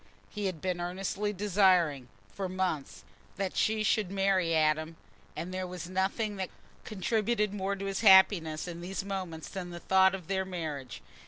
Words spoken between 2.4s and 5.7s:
months, that she should marry Adam, and there